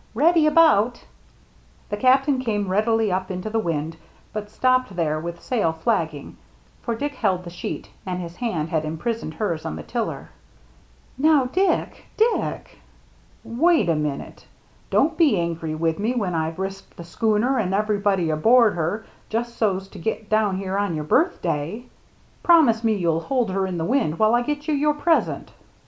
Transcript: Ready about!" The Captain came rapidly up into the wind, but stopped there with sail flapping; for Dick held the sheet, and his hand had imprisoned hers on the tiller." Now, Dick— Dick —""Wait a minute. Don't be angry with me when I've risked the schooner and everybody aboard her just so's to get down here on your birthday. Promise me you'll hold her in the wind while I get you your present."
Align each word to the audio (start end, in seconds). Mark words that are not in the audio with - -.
Ready 0.15 0.47
about!" 0.47 1.03
The 1.91 1.95
Captain 1.95 2.39
came 2.39 2.69
rapidly 2.69 3.11
up 3.11 3.29
into 3.29 3.51
the 3.51 3.59
wind, 3.59 3.97
but 4.33 4.49
stopped 4.49 4.95
there 4.95 5.19
with 5.19 5.39
sail 5.43 5.71
flapping; 5.73 6.37
for 6.81 6.95
Dick 6.95 7.13
held 7.13 7.43
the 7.43 7.51
sheet, 7.51 7.91
and 8.03 8.19
his 8.19 8.37
hand 8.37 8.69
had 8.69 8.83
imprisoned 8.83 9.35
hers 9.35 9.63
on 9.63 9.75
the 9.75 9.83
tiller." 9.83 10.29
Now, 11.19 11.45
Dick— 11.45 12.05
Dick 12.17 12.79
—""Wait 13.43 13.89
a 13.89 13.95
minute. 13.95 14.47
Don't 14.89 15.17
be 15.17 15.37
angry 15.39 15.75
with 15.75 15.99
me 15.99 16.15
when 16.15 16.33
I've 16.33 16.57
risked 16.57 16.97
the 16.97 17.03
schooner 17.03 17.59
and 17.59 17.71
everybody 17.71 18.31
aboard 18.31 18.73
her 18.73 19.05
just 19.29 19.55
so's 19.55 19.87
to 19.89 19.99
get 19.99 20.31
down 20.31 20.57
here 20.57 20.77
on 20.79 20.95
your 20.95 21.03
birthday. 21.05 21.85
Promise 22.41 22.83
me 22.83 22.95
you'll 22.95 23.21
hold 23.21 23.51
her 23.51 23.67
in 23.67 23.77
the 23.77 23.85
wind 23.85 24.17
while 24.17 24.33
I 24.33 24.41
get 24.41 24.67
you 24.67 24.73
your 24.73 24.95
present." 24.95 25.51